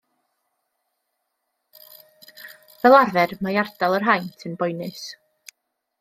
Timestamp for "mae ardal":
3.47-3.97